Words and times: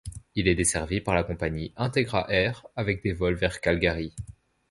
Il 0.33 0.47
est 0.47 0.55
desservi 0.55 0.99
par 0.99 1.13
la 1.13 1.21
compagnie 1.23 1.73
Integra 1.77 2.25
Air, 2.27 2.65
avec 2.75 3.03
des 3.03 3.13
vols 3.13 3.35
vers 3.35 3.61
Calgary. 3.61 4.15